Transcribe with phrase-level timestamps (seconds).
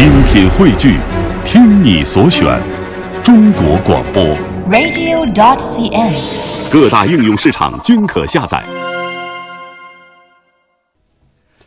[0.00, 0.98] 精品汇聚，
[1.44, 2.58] 听你所选，
[3.22, 4.24] 中国广播。
[4.70, 6.72] radio.dot.cn，。
[6.72, 8.64] 各大应用市场均可下载。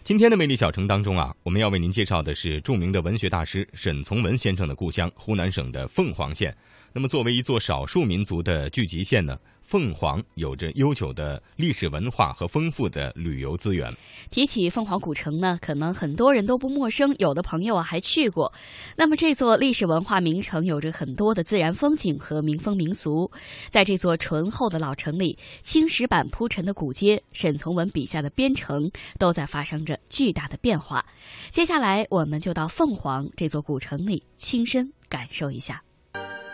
[0.04, 6.58] 今天的魅力小城当中啊，我们要为您介绍的是著名的文学大师沈从文先生的故乡湖南省的凤凰县。
[6.92, 9.38] 那么，作为一座少数民族的聚集县呢，
[9.74, 13.92] 凤凰有着悠久的历史文化和丰富的旅游资源。
[14.30, 18.54] 提起凤凰古城呢，可能很多人都不陌生，有的朋友啊还去过。
[18.96, 23.32] 那么这座历史文化名城有着很多的自然风景和民风民俗。
[23.72, 31.04] 在这座醇厚的老城里，青石板铺陈的古街，沈从文笔下的边城，都在发生着巨大的变化。
[31.50, 35.82] 接下来，我们就到凤凰这座古城里，亲身感受一下。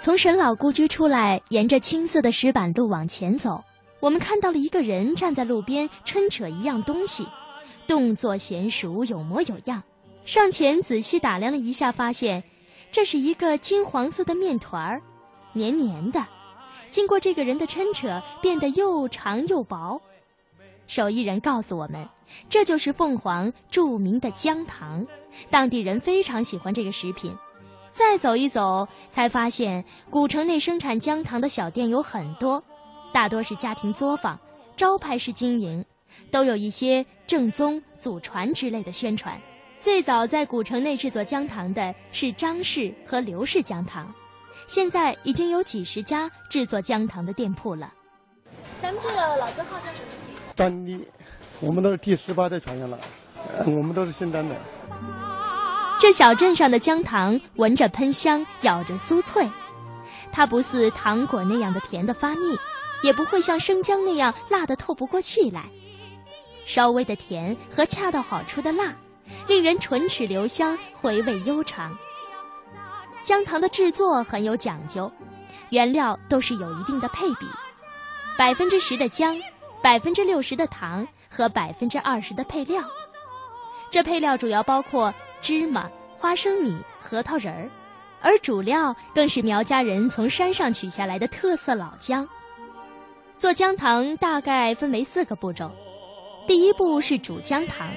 [0.02, 3.66] 从沈老故居出来，沿着青色的石板路往前走，
[4.00, 7.28] 我们看到了一个人站在路边抻扯一样东西，
[7.86, 9.84] 动作娴熟，有模有样。
[10.24, 12.46] 上前仔细打量了一下，发现
[12.94, 15.02] 这是一个金黄色的面团儿，
[15.52, 16.26] 黏黏的，
[16.90, 20.02] 经过这个人的抻扯，变得又长又薄。
[20.88, 22.08] 手艺人告诉我们，
[22.48, 25.06] 这就是凤凰著名的姜糖，
[25.50, 27.36] 当地人非常喜欢这个食品。
[28.00, 32.64] 再走一走，才发现古城内生产姜糖的小店有很多，
[33.12, 34.40] 大多是家庭作坊，
[34.78, 35.84] 招牌式经营，
[36.32, 39.38] 都有一些正宗、祖传之类的宣传。
[39.82, 44.10] 最早在古城内制作姜糖的是张氏和刘氏姜糖，
[44.66, 47.94] 现在已经有几十家制作姜糖的店铺了。
[48.82, 50.54] 咱们这个老字号叫什么？
[50.56, 51.06] 张力，
[51.60, 52.98] 我们都是第十八代传人了，
[53.58, 54.56] 呃我们都是姓张的。
[56.00, 59.46] 这小镇上的姜糖闻着喷香，咬着酥脆，
[60.32, 62.58] 它不似糖果那样的甜的发腻，
[63.04, 65.66] 也不会像生姜那样辣得透不过气来。
[66.66, 68.96] 稍微的甜和恰到好处的辣，
[69.46, 71.98] 令人唇齿留香，回味悠长。
[73.22, 75.12] 姜糖的制作很有讲究，
[75.70, 77.46] 原料都是有一定的配比，
[78.38, 79.38] 百分之十的姜，
[79.84, 82.82] 百分之六十的糖和百分之二十的配料。
[83.90, 87.70] 这配料主要包括芝麻、花生米、核桃仁儿，
[88.22, 92.28] 而主料更是苗家人从山上取下来的特色老姜。
[93.38, 95.72] 做姜糖大概分为四个步骤，
[96.46, 97.88] 第一步是煮姜糖，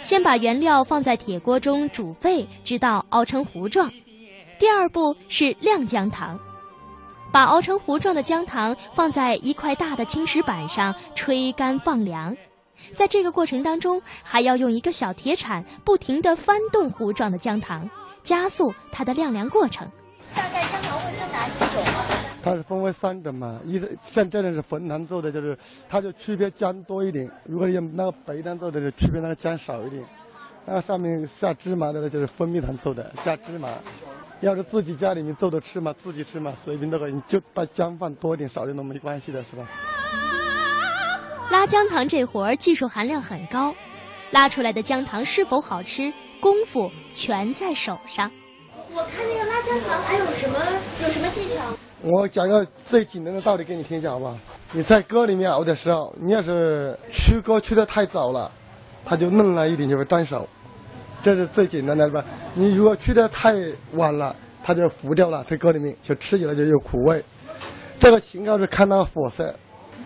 [0.00, 3.92] 先把原料放在铁锅中煮沸，直到熬成糊状。
[4.58, 6.40] 第二步是晾姜糖，
[7.30, 12.34] 把熬成糊状的姜糖放在一块大的青石板上吹干放凉。
[12.94, 17.88] 在这个过程当中，还要用一个小铁铲不停地翻动糊状的姜糖，
[18.22, 19.90] 加速它的晾凉过程。
[20.34, 22.04] 大概姜糖会分哪几种啊？
[22.42, 25.58] 它是分为三种嘛，一个像这种是汾糖做的，就是
[25.88, 30.04] 它就区别姜多一点；如果用那个白糖做的，就区别那个姜少一点。
[30.64, 33.68] 那上面下芝麻的呢，就是蜂蜜糖做的，加芝麻。
[34.40, 39.66] 要是自己家里面做的吃嘛，自己吃嘛，随便都可以，你就把姜放多一点、少一点都没关系的，是吧？
[41.50, 43.74] 拉姜糖这活儿技术含量很高，
[44.30, 48.30] 拉出来的姜糖是否好吃，功夫全在手上。
[48.92, 50.58] 我看那个拉姜糖还有什么
[51.02, 51.62] 有什么技巧？
[52.02, 54.36] 我讲个最简单的道理给你听一下，好不好？
[54.72, 58.52] 你在锅里面熬的时候，你要是去锅去的太早了，
[59.06, 60.46] 它就嫩了一点，就会粘手。
[61.22, 62.22] 这是最简单的，是吧？
[62.54, 63.54] 你如果去的太
[63.94, 67.24] 晚了，它就糊掉了，在锅里面就吃起来就有苦味。
[67.98, 69.54] 这个情况是看那个火色，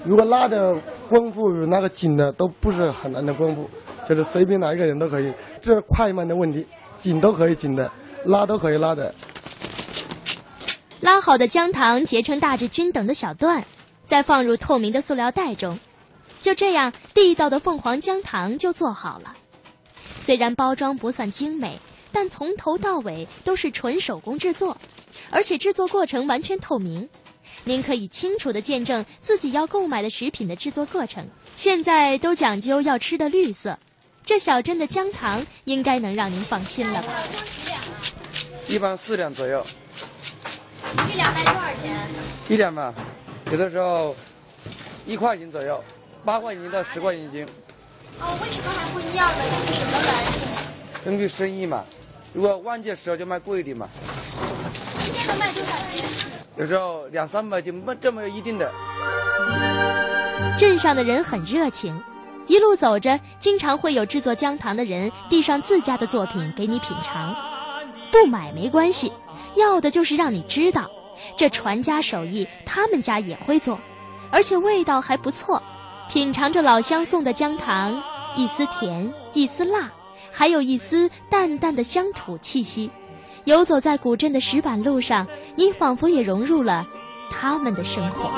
[0.05, 0.75] 如果拉的
[1.09, 3.71] 功夫与那个紧的都不是很难的功夫，
[4.09, 5.33] 就是随便哪一个人都可以。
[5.61, 6.67] 这是快慢的问题，
[7.01, 7.91] 紧都可以紧的，
[8.25, 9.15] 拉都可以拉的。
[11.01, 13.65] 拉好的姜糖结成大致均等的小段，
[14.05, 15.79] 再放入透明的塑料袋中。
[16.41, 19.33] 就这样，地道的凤凰姜糖就做好了。
[20.21, 21.79] 虽然包装不算精美，
[22.11, 24.77] 但从头到尾都是纯手工制作，
[25.31, 27.09] 而且制作过程完全透明。
[27.65, 31.27] 您可以清楚的见证自己要购买的食品的制作过程。
[31.57, 33.79] 现在都讲究要吃的绿色，
[34.25, 37.13] 这小镇的姜糖应该能让您放心了吧？
[38.69, 39.65] 一般四两左右，
[41.11, 41.95] 一两卖多少钱？
[42.49, 42.95] 一两吧，
[43.51, 44.17] 有的时候
[45.07, 45.83] 一块钱左右，
[46.25, 47.47] 八块钱到十块钱一斤，
[48.19, 49.45] 哦，为什么还不一样呢？
[49.45, 51.05] 根据什么来历？
[51.05, 51.85] 根据生意嘛。
[52.33, 53.87] 如果旺季的时候就卖贵一点嘛，
[55.05, 56.32] 一天能卖多少钱？
[56.63, 58.71] 有时候两三百斤，不这没有一定的。
[60.57, 62.01] 镇上的人很热情，
[62.47, 67.35] 一路走着，经常会有制作姜糖的人递上自家的作品给你品尝。
[68.13, 69.13] 不买没关系，
[69.57, 70.89] 要的就是让你知道，
[71.37, 73.77] 这传家手艺他们家也会做，
[74.31, 75.61] 而且味道还不错。
[76.09, 78.01] 品尝着老乡送的姜糖，
[78.37, 79.91] 一丝甜，一丝辣，
[80.31, 82.89] 还有一丝淡淡的乡土气息，
[83.45, 86.87] 游走在古镇的石板路上，你仿佛也融入了
[87.31, 88.31] 他们的生活。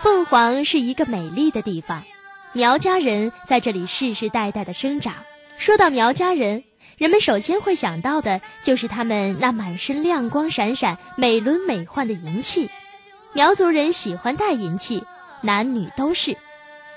[0.00, 2.04] 凤凰是一个美丽的地方，
[2.52, 5.14] 苗家人在这里世世代代的生长。
[5.62, 6.64] 说到苗家人，
[6.98, 12.68] 人们首先会想到的就是他们那满身亮光闪闪、美轮美奂的银器。
[13.32, 15.04] 苗族人喜欢戴银器，
[15.40, 16.36] 男女都是，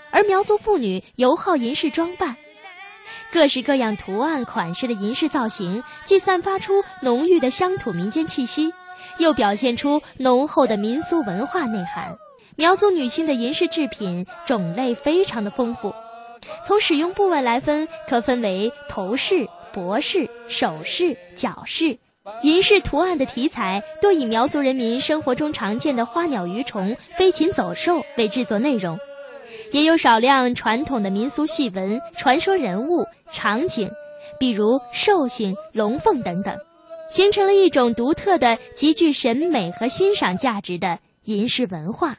[0.09, 2.37] 而苗族妇女尤好银饰装扮，
[3.31, 8.73] 各式各样图案款式的银饰造型，既散发出浓郁的乡土民间气息，
[9.19, 12.17] 又表现出浓厚的民俗文化内涵。
[12.55, 15.93] 苗族女性的银饰制品种类非常的丰富，
[16.65, 21.97] 从使用部位来分，可分为头饰、脖饰、首饰、脚饰。
[22.41, 28.97] 银饰图案的题材多以苗族人民生活中常见的花鸟鱼虫、飞禽走兽为制作内容，
[29.71, 33.87] 也有少量传统的民俗戏文、传说人物、场景，
[34.39, 36.57] 比如兽性、龙凤等等，
[37.11, 42.17] 形成了一种独特的、极具审美和欣赏价值的银饰文化。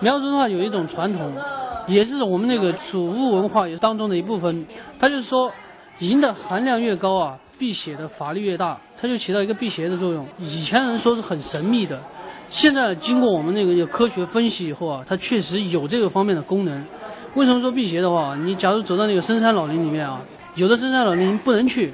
[0.00, 1.30] 苗族的话有一种传统，
[1.86, 4.66] 也是我们那个储物文化也当中的一部分。
[4.98, 5.52] 它就是说，
[5.98, 10.26] 银的含量越高啊，辟邪的法力越大，它就起到一个辟邪的作用。
[10.38, 12.00] 以前人说是很神秘的，
[12.48, 16.82] 现在经过我们那个科学分析以后啊，它确实有这个方面的功能。
[17.34, 18.34] 为什么说辟邪的话？
[18.36, 20.18] 你假如走到那个深山老林里面啊，
[20.54, 21.92] 有的深山老林不能去，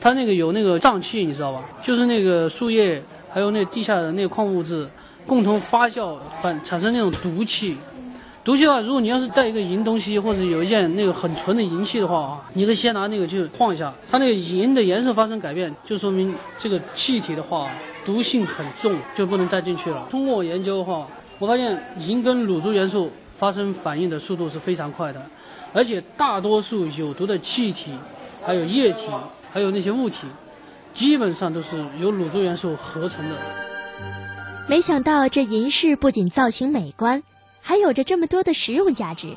[0.00, 1.62] 它那个有那个瘴气，你知道吧？
[1.82, 4.88] 就是那个树叶还有那地下的那个矿物质。
[5.26, 7.76] 共同发酵反产生那种毒气，
[8.44, 17.68] 毒气的话，如果你要是带一个银东西或者有一件那个很纯的银器的话啊，你可以先拿那个去晃一下，它那个银的颜色发生改变，就说明这个气体的话
[18.04, 20.06] 毒性很重，就不能再进去了。
[20.08, 21.06] 通过我研究的话，
[21.40, 25.20] 我发现银跟卤珠元素发生反应的速度是非常快的，
[25.72, 27.90] 而且大多数有毒的气体、
[28.44, 29.08] 还有液体、
[29.52, 30.28] 还有那些物体，
[30.94, 33.34] 基本上都是由卤珠元素合成的。
[34.68, 37.22] 没想到这银饰不仅造型美观，
[37.60, 39.36] 还有着这么多的实用价值。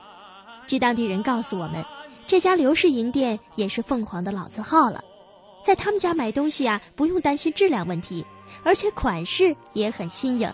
[0.66, 1.86] 据当地人告诉我们，
[2.26, 5.04] 这家刘氏银店也是凤凰的老字号了。
[5.64, 8.26] 在他们家买东西啊，不用担心质量问题，
[8.64, 10.52] 而且款式也很新颖。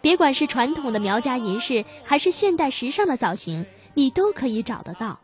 [0.00, 5.16] 别管是传统的苗家银饰，还是现代时尚的造型，你都可以找得到。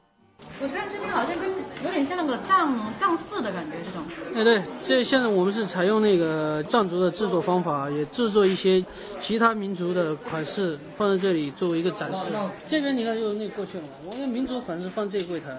[0.60, 1.51] 我觉得这边好像跟
[1.84, 4.02] 有点像那个藏藏式的感觉，这种。
[4.34, 8.84] 哎，对，这现在我们是采用那个藏族的制作方法，也制作一些
[9.18, 12.30] 其他民族的款式放在这里作为一个展示。
[12.68, 15.50] 这边你看，就是那过去了嘛，我们民族款式放这柜台。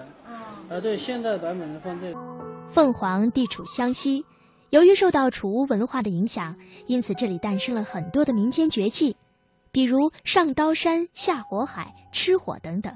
[0.70, 2.06] 啊，对，现代版本的放这。
[2.72, 4.24] 凤凰地处湘西，
[4.70, 6.56] 由于受到楚巫文化的影响，
[6.86, 9.14] 因此这里诞生了很多的民间绝技，
[9.70, 12.92] 比如上刀山、下火海、吃火等等。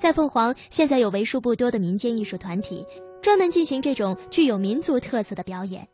[0.00, 2.86] 在凤凰，现在有为数不多的民间艺术团体，
[3.20, 5.86] 专门进行这种具有民族特色的表演。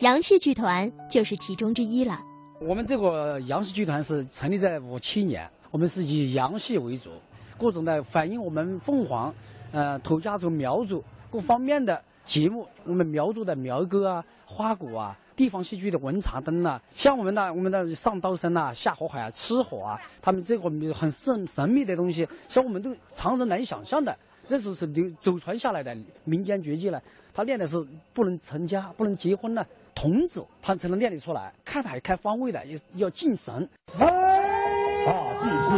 [0.00, 2.20] 杨戏剧团就是其中之一了。
[2.60, 7.10] 我们这个杨戏剧团是成立在五七年，我们是以杨戏为主，
[7.56, 9.32] 各种的反映我们凤凰，
[9.70, 15.16] 呃，土家族苗族各方面的节目，我们苗族的苗歌啊、花鼓啊。
[15.36, 24.16] 地方戏剧的文茶灯呐，像我们的我们的上刀山呐、下火海啊、吃火啊，他们这个很神神秘的东西，像我们都常人难以想象的，
[24.48, 27.02] 这就是流祖传下来的民间绝技了。
[27.34, 27.76] 他练的是
[28.14, 29.62] 不能成家、不能结婚呢，
[29.94, 31.52] 童子他才能练得出来。
[31.62, 33.68] 看台开方位的，要要敬神。
[33.98, 35.70] 大祭是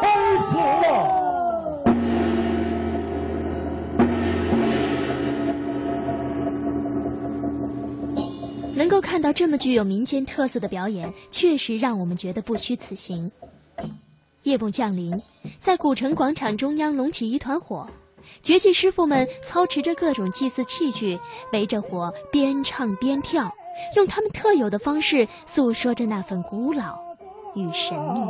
[0.00, 1.21] 开始了。
[8.74, 13.30] 能够看到这么具有民间特色的表演，确实让我们觉得不虚此行。
[14.42, 15.20] 夜幕降临，
[15.60, 17.88] 在古城广场中央隆起一团火，
[18.42, 21.18] 绝技师傅们操持着各种祭祀器具，
[21.52, 23.52] 围着火边唱边跳，
[23.94, 26.98] 用他们特有的方式诉说着那份古老
[27.54, 28.20] 与神秘。